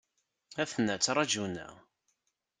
[0.61, 1.73] Aten-a ttrajun-aɣ.